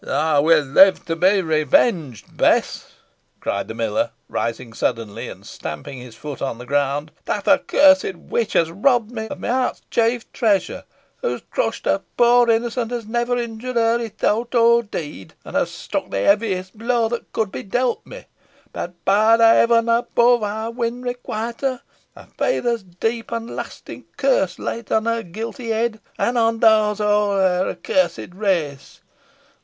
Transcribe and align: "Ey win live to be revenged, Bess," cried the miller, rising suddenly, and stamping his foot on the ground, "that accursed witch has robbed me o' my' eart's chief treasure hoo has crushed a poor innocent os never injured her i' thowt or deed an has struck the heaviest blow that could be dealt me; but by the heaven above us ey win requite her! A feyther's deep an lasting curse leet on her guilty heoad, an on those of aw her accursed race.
"Ey 0.03 0.39
win 0.41 0.73
live 0.73 1.05
to 1.05 1.15
be 1.15 1.43
revenged, 1.43 2.35
Bess," 2.35 2.93
cried 3.39 3.67
the 3.67 3.75
miller, 3.75 4.09
rising 4.29 4.73
suddenly, 4.73 5.29
and 5.29 5.45
stamping 5.45 5.99
his 5.99 6.15
foot 6.15 6.41
on 6.41 6.57
the 6.57 6.65
ground, 6.65 7.11
"that 7.25 7.47
accursed 7.47 8.15
witch 8.15 8.53
has 8.53 8.71
robbed 8.71 9.11
me 9.11 9.27
o' 9.29 9.35
my' 9.35 9.47
eart's 9.67 9.83
chief 9.91 10.31
treasure 10.33 10.85
hoo 11.17 11.33
has 11.33 11.41
crushed 11.51 11.85
a 11.85 12.01
poor 12.17 12.49
innocent 12.49 12.91
os 12.91 13.05
never 13.05 13.37
injured 13.37 13.75
her 13.75 13.99
i' 13.99 14.07
thowt 14.07 14.55
or 14.55 14.81
deed 14.81 15.35
an 15.45 15.53
has 15.53 15.69
struck 15.69 16.09
the 16.09 16.21
heaviest 16.23 16.75
blow 16.75 17.07
that 17.07 17.31
could 17.31 17.51
be 17.51 17.61
dealt 17.61 18.03
me; 18.03 18.25
but 18.73 18.95
by 19.05 19.37
the 19.37 19.47
heaven 19.47 19.87
above 19.87 20.41
us 20.41 20.67
ey 20.67 20.73
win 20.75 21.03
requite 21.03 21.61
her! 21.61 21.81
A 22.15 22.25
feyther's 22.25 22.81
deep 22.81 23.31
an 23.31 23.55
lasting 23.55 24.05
curse 24.17 24.57
leet 24.57 24.91
on 24.91 25.05
her 25.05 25.21
guilty 25.21 25.67
heoad, 25.69 25.99
an 26.17 26.37
on 26.37 26.57
those 26.59 26.99
of 26.99 27.07
aw 27.07 27.37
her 27.37 27.69
accursed 27.69 28.33
race. 28.33 29.01